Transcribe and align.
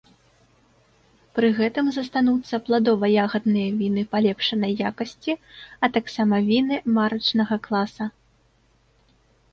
Пры 1.39 1.47
гэтым 1.57 1.85
застануцца 1.97 2.55
пладова-ягадныя 2.69 3.69
віны 3.81 4.03
палепшанай 4.15 4.73
якасці, 4.91 5.33
а 5.85 5.93
таксама 5.99 6.35
віны 6.51 6.81
марачнага 6.97 7.55
класа. 7.69 8.05